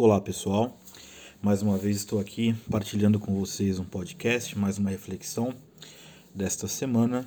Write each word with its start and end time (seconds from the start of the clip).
Olá 0.00 0.20
pessoal, 0.20 0.78
mais 1.42 1.60
uma 1.60 1.76
vez 1.76 1.96
estou 1.96 2.20
aqui 2.20 2.54
partilhando 2.70 3.18
com 3.18 3.34
vocês 3.34 3.80
um 3.80 3.84
podcast, 3.84 4.56
mais 4.56 4.78
uma 4.78 4.90
reflexão 4.90 5.52
desta 6.32 6.68
semana. 6.68 7.26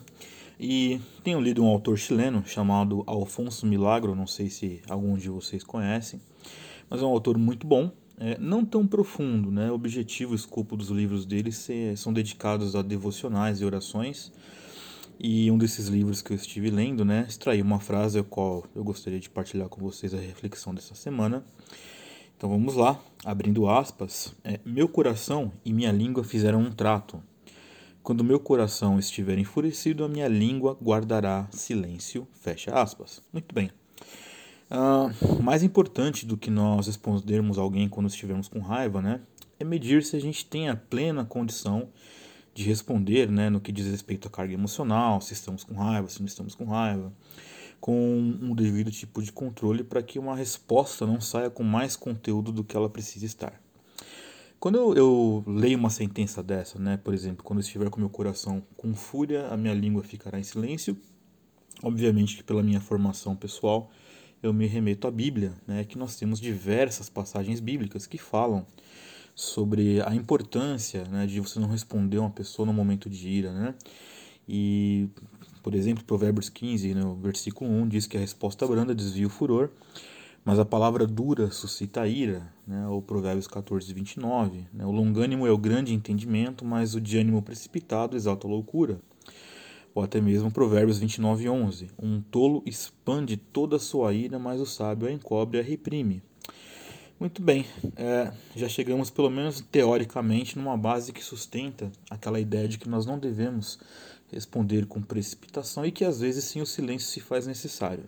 E 0.58 0.98
tenho 1.22 1.42
lido 1.42 1.62
um 1.62 1.68
autor 1.68 1.98
chileno 1.98 2.42
chamado 2.46 3.04
Alfonso 3.06 3.66
Milagro, 3.66 4.16
não 4.16 4.26
sei 4.26 4.50
se 4.50 4.82
algum 4.88 5.18
de 5.18 5.30
vocês 5.30 5.66
conhecem, 5.66 6.22
mas 6.90 7.02
é 7.02 7.06
um 7.06 7.10
autor 7.10 7.38
muito 7.38 7.68
bom, 7.68 7.92
é, 8.18 8.38
não 8.40 8.64
tão 8.64 8.88
profundo, 8.88 9.52
né? 9.52 9.70
O 9.70 9.74
objetivo 9.74 10.32
o 10.32 10.36
escopo 10.36 10.78
dos 10.78 10.88
livros 10.88 11.26
dele 11.26 11.52
se, 11.52 11.94
são 11.98 12.14
dedicados 12.14 12.74
a 12.74 12.82
devocionais 12.82 13.60
e 13.60 13.66
orações. 13.66 14.32
E 15.20 15.52
um 15.52 15.58
desses 15.58 15.88
livros 15.88 16.22
que 16.22 16.32
eu 16.32 16.38
estive 16.38 16.70
lendo, 16.70 17.04
né, 17.04 17.26
extraí 17.28 17.62
uma 17.62 17.82
frase 17.82 18.18
a 18.18 18.24
qual 18.24 18.64
eu 18.74 18.82
gostaria 18.82 19.20
de 19.20 19.30
partilhar 19.30 19.68
com 19.68 19.82
vocês 19.82 20.14
a 20.14 20.18
reflexão 20.18 20.74
dessa 20.74 20.96
semana 20.96 21.44
então 22.42 22.50
vamos 22.50 22.74
lá, 22.74 23.00
abrindo 23.24 23.70
aspas. 23.70 24.34
É, 24.44 24.60
meu 24.66 24.88
coração 24.88 25.52
e 25.64 25.72
minha 25.72 25.92
língua 25.92 26.24
fizeram 26.24 26.60
um 26.60 26.72
trato. 26.72 27.22
Quando 28.02 28.24
meu 28.24 28.40
coração 28.40 28.98
estiver 28.98 29.38
enfurecido, 29.38 30.04
a 30.04 30.10
minha 30.10 30.28
língua 30.28 30.76
guardará 30.82 31.48
silêncio. 31.52 32.28
Fecha 32.34 32.74
aspas. 32.74 33.22
Muito 33.32 33.54
bem. 33.54 33.70
Uh, 34.72 35.44
mais 35.44 35.62
importante 35.62 36.26
do 36.26 36.36
que 36.36 36.50
nós 36.50 36.88
respondermos 36.88 37.60
alguém 37.60 37.88
quando 37.88 38.08
estivermos 38.08 38.48
com 38.48 38.58
raiva, 38.58 39.04
né, 39.04 39.22
é 39.60 39.64
medir 39.64 40.02
se 40.02 40.16
a 40.16 40.20
gente 40.20 40.44
tem 40.44 40.68
a 40.68 40.76
plena 40.76 41.24
condição 41.24 41.90
de 42.56 42.64
responder, 42.64 43.30
né, 43.30 43.52
no 43.52 43.62
que 43.62 43.72
diz 43.72 43.86
respeito 43.86 44.28
à 44.28 44.32
carga 44.32 44.52
emocional, 44.52 45.22
se 45.22 45.34
estamos 45.34 45.64
com 45.64 45.76
raiva, 45.76 46.10
se 46.10 46.20
não 46.20 46.26
estamos 46.26 46.56
com 46.56 46.66
raiva 46.66 47.14
com 47.82 48.20
um 48.20 48.54
devido 48.54 48.92
tipo 48.92 49.24
de 49.24 49.32
controle 49.32 49.84
para 49.84 50.04
que 50.04 50.20
uma 50.20 50.36
resposta 50.36 51.08
não 51.08 51.20
saia 51.20 51.50
com 51.50 51.64
mais 51.64 51.96
conteúdo 51.96 52.52
do 52.52 52.64
que 52.64 52.78
ela 52.78 52.88
precisa 52.88 53.26
estar. 53.26 53.60
Quando 54.60 54.76
eu, 54.76 54.94
eu, 54.94 55.44
leio 55.48 55.80
uma 55.80 55.90
sentença 55.90 56.44
dessa, 56.44 56.78
né, 56.78 56.96
por 56.96 57.16
exemplo, 57.16 57.44
quando 57.44 57.62
estiver 57.62 57.90
com 57.90 58.00
meu 58.00 58.12
coração 58.12 58.62
com 58.78 58.94
fúria, 58.94 59.48
a 59.48 59.58
minha 59.58 59.74
língua 59.74 60.04
ficará 60.04 60.40
em 60.40 60.44
silêncio. 60.44 60.96
Obviamente 61.82 62.38
que 62.38 62.44
pela 62.44 62.62
minha 62.62 62.80
formação 62.80 63.36
pessoal, 63.36 63.90
eu 64.44 64.54
me 64.54 64.68
remeto 64.68 65.08
à 65.08 65.12
Bíblia, 65.12 65.54
né, 65.66 65.84
que 65.84 65.98
nós 65.98 66.16
temos 66.16 66.40
diversas 66.40 67.10
passagens 67.10 67.60
bíblicas 67.60 68.06
que 68.06 68.20
falam 68.20 68.64
sobre 69.34 70.00
a 70.04 70.14
importância 70.14 71.06
né, 71.06 71.26
de 71.26 71.40
você 71.40 71.60
não 71.60 71.68
responder 71.68 72.20
uma 72.20 72.30
pessoa 72.30 72.68
no 72.68 72.74
momento 72.74 73.10
de 73.10 73.28
ira, 73.28 73.52
né? 73.52 73.74
E 74.48 75.10
por 75.62 75.76
exemplo, 75.76 76.04
Provérbios 76.04 76.50
15, 76.50 76.94
no 76.94 77.16
né, 77.16 77.22
versículo 77.22 77.70
1, 77.70 77.88
diz 77.88 78.08
que 78.08 78.18
a 78.18 78.20
resposta 78.20 78.66
branda 78.68 78.96
desvia 78.96 79.28
o 79.28 79.30
furor, 79.30 79.70
mas 80.44 80.58
a 80.58 80.66
palavra 80.66 81.06
dura 81.06 81.52
suscita 81.52 82.08
ira. 82.08 82.52
Né? 82.66 82.88
Ou 82.88 83.02
Provérbios 83.02 83.48
14, 83.48 83.94
29. 83.94 84.66
Né? 84.74 84.86
O 84.86 84.92
longânimo 84.92 85.46
é 85.46 85.52
o 85.52 85.58
grande 85.58 85.94
entendimento, 85.94 86.66
mas 86.66 86.96
o 86.96 87.02
de 87.02 87.18
ânimo 87.18 87.42
precipitado 87.42 88.16
exalta 88.16 88.48
a 88.48 88.50
loucura. 88.50 89.00
Ou 89.94 90.04
até 90.04 90.20
mesmo 90.22 90.52
Provérbios 90.52 90.98
29, 90.98 91.50
11. 91.50 91.92
Um 92.02 92.22
tolo 92.22 92.64
expande 92.66 93.38
toda 93.38 93.76
a 93.76 93.80
sua 93.80 94.14
ira, 94.14 94.40
mas 94.40 94.60
o 94.60 94.66
sábio 94.66 95.08
a 95.08 95.12
encobre 95.12 95.58
e 95.58 95.62
a 95.62 95.64
reprime. 95.64 96.24
Muito 97.22 97.40
bem, 97.40 97.68
é, 97.96 98.32
já 98.56 98.68
chegamos 98.68 99.12
pelo 99.12 99.30
menos 99.30 99.62
teoricamente 99.72 100.58
numa 100.58 100.76
base 100.76 101.14
que 101.14 101.24
sustenta 101.24 101.92
aquela 102.10 102.40
ideia 102.40 102.68
de 102.68 102.80
que 102.80 102.90
nós 102.90 103.06
não 103.06 103.20
devemos 103.20 103.78
responder 104.32 104.86
com 104.86 105.02
precipitação 105.02 105.86
e 105.86 105.92
que 105.92 106.06
às 106.06 106.20
vezes 106.20 106.44
sim 106.46 106.62
o 106.62 106.66
silêncio 106.66 107.08
se 107.10 107.20
faz 107.20 107.46
necessário. 107.46 108.06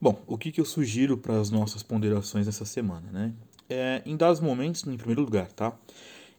Bom, 0.00 0.20
o 0.26 0.36
que, 0.36 0.52
que 0.52 0.60
eu 0.60 0.64
sugiro 0.64 1.16
para 1.16 1.40
as 1.40 1.50
nossas 1.50 1.82
ponderações 1.82 2.46
essa 2.46 2.64
semana, 2.64 3.10
né? 3.10 3.32
É, 3.68 4.02
em 4.04 4.16
dados 4.16 4.40
momentos, 4.40 4.86
em 4.86 4.96
primeiro 4.96 5.22
lugar, 5.22 5.50
tá? 5.52 5.74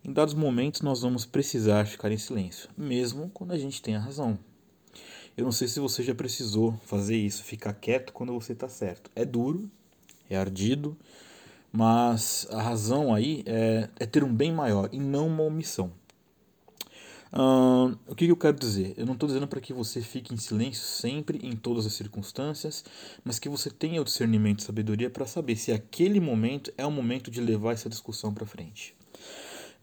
Em 0.03 0.13
dados 0.13 0.35
momentos 0.35 0.81
nós 0.81 1.01
vamos 1.01 1.25
precisar 1.25 1.87
ficar 1.87 2.11
em 2.11 2.17
silêncio, 2.17 2.69
mesmo 2.77 3.31
quando 3.33 3.53
a 3.53 3.57
gente 3.57 3.81
tem 3.81 3.95
a 3.95 3.99
razão. 3.99 4.37
Eu 5.35 5.45
não 5.45 5.51
sei 5.51 5.67
se 5.67 5.79
você 5.79 6.03
já 6.03 6.13
precisou 6.13 6.79
fazer 6.85 7.17
isso, 7.17 7.43
ficar 7.43 7.73
quieto 7.73 8.13
quando 8.13 8.33
você 8.33 8.53
está 8.53 8.69
certo. 8.69 9.09
É 9.15 9.25
duro, 9.25 9.69
é 10.29 10.37
ardido, 10.37 10.95
mas 11.71 12.47
a 12.51 12.61
razão 12.61 13.13
aí 13.13 13.43
é, 13.45 13.89
é 13.99 14.05
ter 14.05 14.23
um 14.23 14.33
bem 14.33 14.51
maior 14.51 14.89
e 14.91 14.99
não 14.99 15.27
uma 15.27 15.43
omissão. 15.43 15.91
Uh, 17.37 17.97
o 18.07 18.15
que, 18.15 18.25
que 18.25 18.31
eu 18.31 18.37
quero 18.37 18.57
dizer? 18.57 18.93
Eu 18.95 19.05
não 19.05 19.13
estou 19.13 19.27
dizendo 19.27 19.45
para 19.45 19.59
que 19.59 19.73
você 19.73 19.99
fique 19.99 20.33
em 20.33 20.37
silêncio 20.37 20.83
sempre, 20.83 21.37
em 21.43 21.53
todas 21.53 21.85
as 21.85 21.91
circunstâncias, 21.91 22.85
mas 23.25 23.37
que 23.39 23.49
você 23.49 23.69
tenha 23.69 24.01
o 24.01 24.05
discernimento 24.05 24.59
e 24.59 24.63
sabedoria 24.63 25.09
para 25.09 25.25
saber 25.25 25.57
se 25.57 25.73
aquele 25.73 26.21
momento 26.21 26.71
é 26.77 26.85
o 26.85 26.91
momento 26.91 27.29
de 27.29 27.41
levar 27.41 27.73
essa 27.73 27.89
discussão 27.89 28.33
para 28.33 28.45
frente. 28.45 28.95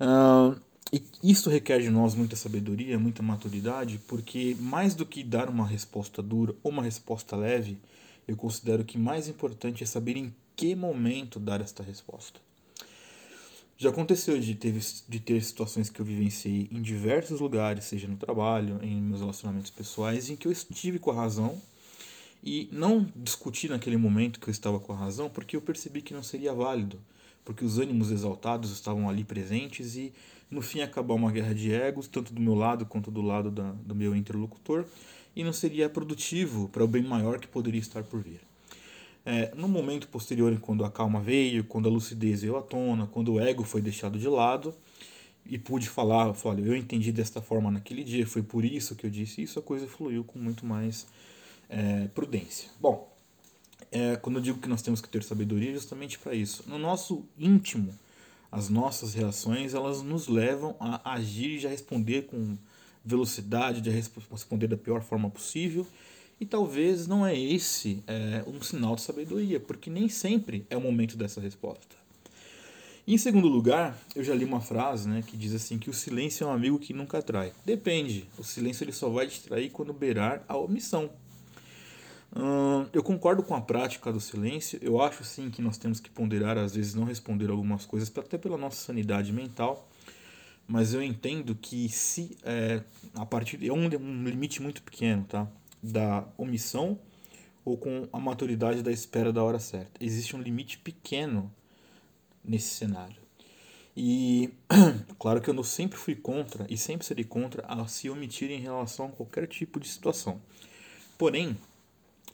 Uh, 0.00 0.58
e 0.91 1.02
isso 1.22 1.50
requer 1.50 1.80
de 1.80 1.91
nós 1.91 2.14
muita 2.14 2.36
sabedoria, 2.36 2.98
muita 2.98 3.22
maturidade, 3.22 4.00
porque 4.08 4.56
mais 4.58 4.94
do 4.94 5.04
que 5.04 5.22
dar 5.22 5.50
uma 5.50 5.66
resposta 5.66 6.22
dura 6.22 6.54
ou 6.62 6.72
uma 6.72 6.82
resposta 6.82 7.36
leve, 7.36 7.78
eu 8.26 8.36
considero 8.36 8.82
que 8.82 8.96
mais 8.96 9.28
importante 9.28 9.82
é 9.82 9.86
saber 9.86 10.16
em 10.16 10.34
que 10.56 10.74
momento 10.74 11.38
dar 11.38 11.60
esta 11.60 11.82
resposta. 11.82 12.41
Já 13.82 13.91
aconteceu 13.91 14.38
de 14.38 14.54
ter, 14.54 14.72
de 15.09 15.19
ter 15.19 15.43
situações 15.43 15.91
que 15.91 15.98
eu 15.98 16.06
vivenciei 16.06 16.69
em 16.70 16.81
diversos 16.81 17.41
lugares, 17.41 17.82
seja 17.87 18.06
no 18.06 18.16
trabalho, 18.16 18.78
em 18.81 19.03
meus 19.03 19.19
relacionamentos 19.19 19.72
pessoais, 19.72 20.31
em 20.31 20.37
que 20.37 20.47
eu 20.47 20.53
estive 20.53 21.00
com 21.00 21.10
a 21.10 21.15
razão 21.15 21.60
e 22.44 22.69
não 22.71 23.04
discuti 23.16 23.69
naquele 23.69 23.97
momento 23.97 24.38
que 24.38 24.47
eu 24.47 24.53
estava 24.53 24.78
com 24.78 24.92
a 24.92 24.97
razão, 24.97 25.28
porque 25.28 25.56
eu 25.56 25.60
percebi 25.60 26.00
que 26.00 26.15
não 26.15 26.22
seria 26.22 26.54
válido, 26.54 27.00
porque 27.44 27.65
os 27.65 27.81
ânimos 27.81 28.12
exaltados 28.12 28.71
estavam 28.71 29.09
ali 29.09 29.25
presentes 29.25 29.97
e 29.97 30.12
no 30.48 30.62
fim 30.62 30.81
acabar 30.81 31.15
uma 31.15 31.32
guerra 31.32 31.53
de 31.53 31.72
egos, 31.72 32.06
tanto 32.06 32.32
do 32.32 32.41
meu 32.41 32.54
lado 32.54 32.87
quanto 32.87 33.10
do 33.10 33.21
lado 33.21 33.50
da, 33.50 33.72
do 33.72 33.97
meu 33.97 34.15
interlocutor, 34.15 34.84
e 35.34 35.42
não 35.42 35.53
seria 35.53 35.91
produtivo 35.91 36.69
para 36.69 36.84
o 36.84 36.87
bem 36.87 37.03
maior 37.03 37.41
que 37.41 37.48
poderia 37.48 37.81
estar 37.81 38.04
por 38.04 38.22
vir. 38.22 38.51
É, 39.25 39.55
no 39.55 39.69
momento 39.69 40.09
posterior, 40.09 40.59
quando 40.60 40.84
a 40.84 40.91
calma 40.91 41.21
veio, 41.21 41.62
quando 41.65 41.88
a 41.88 41.93
lucidez 41.93 42.43
veio 42.43 42.56
à 42.56 42.62
tona, 42.62 43.06
quando 43.06 43.34
o 43.34 43.41
ego 43.41 43.62
foi 43.62 43.81
deixado 43.81 44.19
de 44.19 44.27
lado 44.27 44.75
e 45.47 45.59
pude 45.59 45.88
falar, 45.88 46.34
olha, 46.44 46.60
eu 46.60 46.75
entendi 46.75 47.12
desta 47.12 47.41
forma 47.41 47.71
naquele 47.71 48.03
dia, 48.03 48.27
foi 48.27 48.43
por 48.43 48.65
isso 48.65 48.97
que 48.97 49.06
eu 49.06 49.10
disse 49.10 49.43
isso, 49.43 49.59
a 49.59 49.62
coisa 49.62 49.87
fluiu 49.87 50.25
com 50.25 50.38
muito 50.38 50.66
mais 50.66 51.06
é, 51.69 52.09
prudência. 52.09 52.69
Bom, 52.81 53.12
é, 53.93 54.16
quando 54.16 54.37
eu 54.37 54.43
digo 54.43 54.59
que 54.59 54.69
nós 54.69 54.83
temos 54.83 55.00
que 55.00 55.09
ter 55.09 55.22
sabedoria, 55.22 55.71
é 55.71 55.75
justamente 55.75 56.19
para 56.19 56.34
isso. 56.34 56.65
No 56.66 56.78
nosso 56.78 57.25
íntimo, 57.39 57.94
as 58.50 58.69
nossas 58.69 59.15
reações 59.15 59.72
elas 59.72 60.03
nos 60.03 60.27
levam 60.27 60.77
a 60.81 61.15
agir 61.15 61.56
e 61.56 61.59
já 61.60 61.69
responder 61.69 62.22
com 62.22 62.56
velocidade, 63.04 63.81
de 63.81 63.91
responder 63.91 64.66
da 64.66 64.77
pior 64.77 65.00
forma 65.03 65.31
possível 65.31 65.87
e 66.41 66.47
talvez 66.47 67.06
não 67.06 67.25
é 67.26 67.38
esse 67.38 68.03
é, 68.06 68.44
um 68.47 68.60
sinal 68.62 68.97
de 68.97 69.03
sabedoria, 69.03 69.60
porque 69.60 69.88
nem 69.88 70.09
sempre 70.09 70.66
é 70.69 70.76
o 70.76 70.81
momento 70.81 71.16
dessa 71.16 71.41
resposta. 71.41 71.97
em 73.06 73.19
segundo 73.19 73.48
lugar, 73.48 73.98
eu 74.15 74.25
já 74.25 74.34
li 74.34 74.44
uma 74.44 74.60
frase 74.60 75.09
né, 75.09 75.22
que 75.26 75.37
diz 75.37 75.54
assim 75.54 75.78
que 75.78 75.91
o 75.91 75.92
silêncio 75.92 76.44
é 76.44 76.47
um 76.47 76.53
amigo 76.53 76.78
que 76.78 76.92
nunca 76.92 77.22
trai. 77.22 77.53
Depende, 77.65 78.26
o 78.38 78.44
silêncio 78.44 78.84
ele 78.84 78.92
só 78.92 79.09
vai 79.09 79.26
te 79.26 79.42
trair 79.42 79.71
quando 79.71 79.92
beirar 79.92 80.44
a 80.48 80.56
omissão. 80.56 81.10
Hum, 82.34 82.87
eu 82.94 83.03
concordo 83.03 83.42
com 83.42 83.54
a 83.54 83.60
prática 83.60 84.10
do 84.10 84.21
silêncio. 84.21 84.78
Eu 84.82 85.00
acho 85.03 85.22
sim 85.22 85.50
que 85.50 85.60
nós 85.60 85.76
temos 85.76 86.00
que 86.00 86.10
ponderar, 86.10 86.56
às 86.56 86.75
vezes, 86.75 86.94
não 86.94 87.04
responder 87.04 87.50
algumas 87.50 87.84
coisas, 87.84 88.10
até 88.16 88.38
pela 88.38 88.56
nossa 88.56 88.82
sanidade 88.82 89.32
mental. 89.32 89.88
Mas 90.66 90.94
eu 90.94 91.03
entendo 91.03 91.54
que 91.54 91.88
se 91.88 92.37
é, 92.42 92.82
a 93.15 93.26
partir 93.26 93.62
é 93.66 93.72
um, 93.72 93.84
um 93.84 94.25
limite 94.25 94.62
muito 94.62 94.82
pequeno, 94.82 95.25
tá? 95.25 95.47
Da 95.82 96.26
omissão 96.38 96.98
ou 97.65 97.76
com 97.76 98.09
a 98.12 98.19
maturidade 98.19 98.82
da 98.82 98.93
espera 98.93 99.32
da 99.32 99.43
hora 99.43 99.59
certa. 99.59 100.04
Existe 100.04 100.37
um 100.37 100.41
limite 100.41 100.78
pequeno 100.78 101.53
nesse 102.45 102.74
cenário. 102.74 103.22
E 103.97 104.51
claro 105.18 105.41
que 105.41 105.51
eu 105.51 105.65
sempre 105.65 105.98
fui 105.98 106.15
contra 106.15 106.66
e 106.68 106.77
sempre 106.77 107.06
serei 107.06 107.24
contra 107.24 107.65
a 107.66 107.86
se 107.86 108.09
omitir 108.09 108.51
em 108.51 108.60
relação 108.60 109.06
a 109.06 109.10
qualquer 109.10 109.47
tipo 109.47 109.78
de 109.78 109.89
situação. 109.89 110.41
Porém, 111.18 111.56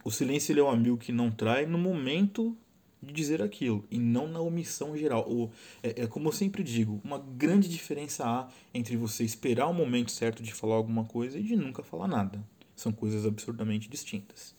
o 0.05 0.11
silêncio 0.11 0.53
ele 0.53 0.61
é 0.61 0.63
um 0.63 0.71
amigo 0.71 0.97
que 0.97 1.13
não 1.13 1.31
trai 1.31 1.67
no 1.67 1.79
momento 1.79 2.57
de 3.03 3.13
dizer 3.13 3.43
aquilo 3.43 3.85
e 3.91 3.99
não 3.99 4.29
na 4.29 4.41
omissão 4.41 4.97
geral. 4.97 5.29
Ou, 5.29 5.51
é, 5.83 6.03
é 6.03 6.07
como 6.07 6.29
eu 6.29 6.33
sempre 6.33 6.63
digo, 6.63 7.01
uma 7.05 7.19
grande 7.19 7.69
diferença 7.69 8.25
há 8.25 8.49
entre 8.73 8.97
você 8.97 9.25
esperar 9.25 9.67
o 9.67 9.75
momento 9.75 10.11
certo 10.11 10.43
de 10.43 10.53
falar 10.53 10.77
alguma 10.77 11.05
coisa 11.05 11.39
e 11.39 11.43
de 11.43 11.57
nunca 11.57 11.83
falar 11.83 12.09
nada. 12.09 12.43
São 12.79 12.93
coisas 12.93 13.27
absurdamente 13.27 13.89
distintas. 13.89 14.55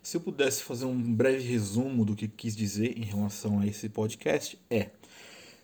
Se 0.00 0.16
eu 0.16 0.20
pudesse 0.20 0.62
fazer 0.62 0.84
um 0.84 1.12
breve 1.12 1.42
resumo 1.42 2.04
do 2.04 2.14
que 2.14 2.28
quis 2.28 2.54
dizer 2.54 2.96
em 2.96 3.02
relação 3.02 3.58
a 3.58 3.66
esse 3.66 3.88
podcast, 3.88 4.56
é 4.70 4.90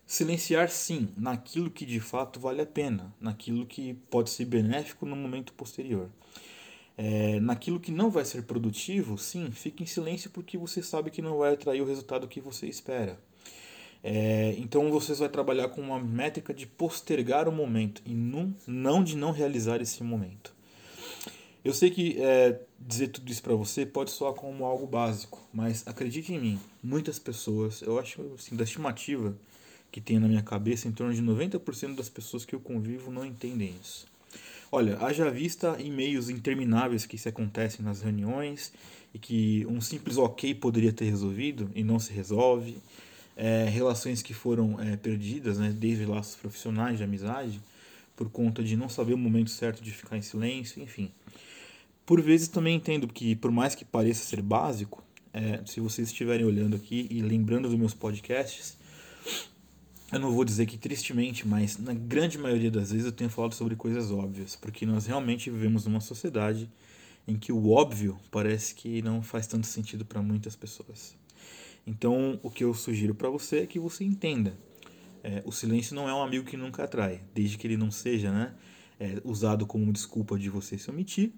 silenciar 0.04 0.70
sim 0.70 1.08
naquilo 1.16 1.70
que 1.70 1.86
de 1.86 2.00
fato 2.00 2.40
vale 2.40 2.60
a 2.60 2.66
pena, 2.66 3.14
naquilo 3.20 3.64
que 3.64 3.94
pode 4.10 4.30
ser 4.30 4.46
benéfico 4.46 5.06
no 5.06 5.14
momento 5.14 5.52
posterior. 5.52 6.10
É, 6.96 7.38
naquilo 7.38 7.78
que 7.78 7.92
não 7.92 8.10
vai 8.10 8.24
ser 8.24 8.42
produtivo, 8.42 9.16
sim, 9.16 9.48
fique 9.52 9.84
em 9.84 9.86
silêncio 9.86 10.30
porque 10.30 10.58
você 10.58 10.82
sabe 10.82 11.12
que 11.12 11.22
não 11.22 11.38
vai 11.38 11.54
atrair 11.54 11.80
o 11.80 11.86
resultado 11.86 12.26
que 12.26 12.40
você 12.40 12.66
espera. 12.66 13.16
É, 14.02 14.56
então 14.58 14.90
você 14.90 15.14
vai 15.14 15.28
trabalhar 15.28 15.68
com 15.68 15.80
uma 15.80 16.00
métrica 16.00 16.52
de 16.52 16.66
postergar 16.66 17.48
o 17.48 17.52
momento 17.52 18.02
e 18.04 18.14
não, 18.14 18.52
não 18.66 19.04
de 19.04 19.16
não 19.16 19.30
realizar 19.30 19.80
esse 19.80 20.02
momento. 20.02 20.57
Eu 21.68 21.74
sei 21.74 21.90
que 21.90 22.16
é, 22.18 22.58
dizer 22.80 23.08
tudo 23.08 23.30
isso 23.30 23.42
para 23.42 23.54
você 23.54 23.84
pode 23.84 24.10
soar 24.10 24.32
como 24.32 24.64
algo 24.64 24.86
básico, 24.86 25.46
mas 25.52 25.86
acredite 25.86 26.32
em 26.32 26.40
mim, 26.40 26.60
muitas 26.82 27.18
pessoas, 27.18 27.82
eu 27.82 27.98
acho 27.98 28.22
assim, 28.38 28.56
da 28.56 28.64
estimativa 28.64 29.36
que 29.92 30.00
tenho 30.00 30.18
na 30.18 30.28
minha 30.28 30.40
cabeça, 30.40 30.88
em 30.88 30.92
torno 30.92 31.12
de 31.12 31.20
90% 31.20 31.94
das 31.94 32.08
pessoas 32.08 32.46
que 32.46 32.54
eu 32.54 32.60
convivo 32.60 33.12
não 33.12 33.22
entendem 33.22 33.74
isso. 33.82 34.06
Olha, 34.72 34.96
haja 35.04 35.30
vista 35.30 35.76
e-mails 35.78 36.30
intermináveis 36.30 37.04
que 37.04 37.18
se 37.18 37.28
acontecem 37.28 37.84
nas 37.84 38.00
reuniões 38.00 38.72
e 39.12 39.18
que 39.18 39.66
um 39.68 39.78
simples 39.78 40.16
ok 40.16 40.54
poderia 40.54 40.90
ter 40.90 41.04
resolvido 41.04 41.70
e 41.74 41.84
não 41.84 41.98
se 41.98 42.14
resolve, 42.14 42.78
é, 43.36 43.68
relações 43.68 44.22
que 44.22 44.32
foram 44.32 44.80
é, 44.80 44.96
perdidas, 44.96 45.58
né, 45.58 45.70
desde 45.70 46.06
laços 46.06 46.34
profissionais 46.34 46.96
de 46.96 47.04
amizade, 47.04 47.60
por 48.16 48.30
conta 48.30 48.64
de 48.64 48.74
não 48.74 48.88
saber 48.88 49.12
o 49.12 49.18
momento 49.18 49.50
certo 49.50 49.82
de 49.82 49.90
ficar 49.90 50.16
em 50.16 50.22
silêncio, 50.22 50.82
enfim. 50.82 51.12
Por 52.08 52.22
vezes 52.22 52.48
também 52.48 52.74
entendo 52.74 53.06
que, 53.06 53.36
por 53.36 53.50
mais 53.50 53.74
que 53.74 53.84
pareça 53.84 54.24
ser 54.24 54.40
básico, 54.40 55.04
é, 55.30 55.60
se 55.66 55.78
vocês 55.78 56.08
estiverem 56.08 56.46
olhando 56.46 56.74
aqui 56.74 57.06
e 57.10 57.20
lembrando 57.20 57.68
dos 57.68 57.78
meus 57.78 57.92
podcasts, 57.92 58.78
eu 60.10 60.18
não 60.18 60.32
vou 60.32 60.42
dizer 60.42 60.64
que 60.64 60.78
tristemente, 60.78 61.46
mas 61.46 61.76
na 61.76 61.92
grande 61.92 62.38
maioria 62.38 62.70
das 62.70 62.92
vezes 62.92 63.04
eu 63.04 63.12
tenho 63.12 63.28
falado 63.28 63.54
sobre 63.54 63.76
coisas 63.76 64.10
óbvias, 64.10 64.56
porque 64.56 64.86
nós 64.86 65.04
realmente 65.04 65.50
vivemos 65.50 65.84
numa 65.84 66.00
sociedade 66.00 66.70
em 67.26 67.36
que 67.36 67.52
o 67.52 67.68
óbvio 67.68 68.18
parece 68.30 68.74
que 68.74 69.02
não 69.02 69.20
faz 69.20 69.46
tanto 69.46 69.66
sentido 69.66 70.06
para 70.06 70.22
muitas 70.22 70.56
pessoas. 70.56 71.14
Então, 71.86 72.40
o 72.42 72.50
que 72.50 72.64
eu 72.64 72.72
sugiro 72.72 73.14
para 73.14 73.28
você 73.28 73.58
é 73.58 73.66
que 73.66 73.78
você 73.78 74.02
entenda. 74.02 74.56
É, 75.22 75.42
o 75.44 75.52
silêncio 75.52 75.94
não 75.94 76.08
é 76.08 76.14
um 76.14 76.22
amigo 76.22 76.46
que 76.46 76.56
nunca 76.56 76.84
atrai, 76.84 77.20
desde 77.34 77.58
que 77.58 77.66
ele 77.66 77.76
não 77.76 77.90
seja 77.90 78.32
né, 78.32 78.54
é, 78.98 79.20
usado 79.24 79.66
como 79.66 79.92
desculpa 79.92 80.38
de 80.38 80.48
você 80.48 80.78
se 80.78 80.88
omitir, 80.90 81.34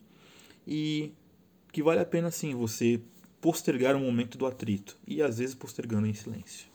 e 0.66 1.12
que 1.72 1.82
vale 1.82 2.00
a 2.00 2.04
pena 2.04 2.30
sim 2.30 2.54
você 2.54 3.00
postergar 3.40 3.96
o 3.96 4.00
momento 4.00 4.36
do 4.36 4.46
atrito, 4.46 4.98
e 5.06 5.22
às 5.22 5.38
vezes 5.38 5.54
postergando 5.54 6.06
em 6.06 6.14
silêncio. 6.14 6.68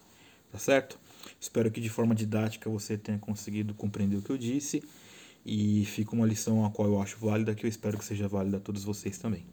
Tá 0.52 0.58
certo? 0.58 1.00
Espero 1.40 1.70
que 1.70 1.82
de 1.82 1.90
forma 1.90 2.16
didática 2.16 2.70
você 2.70 2.98
tenha 2.98 3.20
conseguido 3.20 3.74
compreender 3.74 4.16
o 4.18 4.22
que 4.22 4.30
eu 4.30 4.38
disse 4.38 4.84
e 5.46 5.86
fica 5.86 6.16
uma 6.16 6.26
lição 6.26 6.66
a 6.66 6.72
qual 6.72 6.88
eu 6.88 7.02
acho 7.02 7.18
válida 7.20 7.54
que 7.54 7.66
eu 7.66 7.70
espero 7.70 7.98
que 7.98 8.06
seja 8.06 8.28
válida 8.28 8.58
a 8.58 8.60
todos 8.60 8.84
vocês 8.84 9.18
também. 9.18 9.46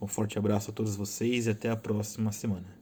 Um 0.00 0.06
forte 0.06 0.36
abraço 0.36 0.70
a 0.70 0.74
todos 0.74 0.96
vocês 0.96 1.46
e 1.46 1.50
até 1.50 1.70
a 1.70 1.76
próxima 1.76 2.32
semana. 2.32 2.81